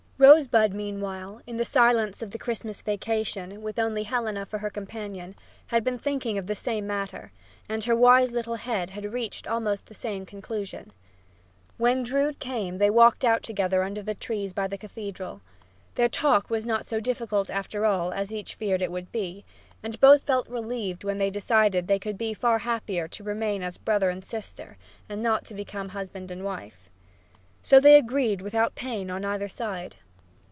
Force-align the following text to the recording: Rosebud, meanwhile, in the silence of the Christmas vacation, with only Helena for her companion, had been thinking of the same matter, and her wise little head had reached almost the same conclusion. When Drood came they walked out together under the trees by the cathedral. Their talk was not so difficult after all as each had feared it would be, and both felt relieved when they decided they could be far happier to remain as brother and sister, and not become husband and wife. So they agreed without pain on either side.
Rosebud, 0.21 0.71
meanwhile, 0.71 1.41
in 1.47 1.57
the 1.57 1.65
silence 1.65 2.21
of 2.21 2.29
the 2.29 2.37
Christmas 2.37 2.83
vacation, 2.83 3.63
with 3.63 3.79
only 3.79 4.03
Helena 4.03 4.45
for 4.45 4.59
her 4.59 4.69
companion, 4.69 5.33
had 5.67 5.83
been 5.83 5.97
thinking 5.97 6.37
of 6.37 6.45
the 6.45 6.53
same 6.53 6.85
matter, 6.85 7.31
and 7.67 7.83
her 7.85 7.95
wise 7.95 8.31
little 8.31 8.57
head 8.57 8.91
had 8.91 9.13
reached 9.13 9.47
almost 9.47 9.87
the 9.87 9.95
same 9.95 10.27
conclusion. 10.27 10.93
When 11.79 12.03
Drood 12.03 12.37
came 12.37 12.77
they 12.77 12.91
walked 12.91 13.25
out 13.25 13.41
together 13.41 13.81
under 13.81 14.03
the 14.03 14.13
trees 14.13 14.53
by 14.53 14.67
the 14.67 14.77
cathedral. 14.77 15.41
Their 15.95 16.07
talk 16.07 16.51
was 16.51 16.67
not 16.67 16.85
so 16.85 16.99
difficult 16.99 17.49
after 17.49 17.87
all 17.87 18.11
as 18.13 18.31
each 18.31 18.51
had 18.51 18.59
feared 18.59 18.83
it 18.83 18.91
would 18.91 19.11
be, 19.11 19.43
and 19.81 19.99
both 19.99 20.21
felt 20.27 20.47
relieved 20.47 21.03
when 21.03 21.17
they 21.17 21.31
decided 21.31 21.87
they 21.87 21.97
could 21.97 22.19
be 22.19 22.35
far 22.35 22.59
happier 22.59 23.07
to 23.07 23.23
remain 23.23 23.63
as 23.63 23.79
brother 23.79 24.11
and 24.11 24.23
sister, 24.23 24.77
and 25.09 25.23
not 25.23 25.49
become 25.55 25.89
husband 25.89 26.29
and 26.29 26.45
wife. 26.45 26.91
So 27.63 27.79
they 27.79 27.95
agreed 27.97 28.43
without 28.43 28.75
pain 28.75 29.09
on 29.09 29.25
either 29.25 29.47
side. 29.49 29.95